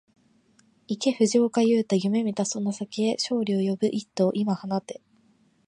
[0.87, 4.99] 行け藤岡裕大、夢見たその先へ、勝利を呼ぶ一打、今放て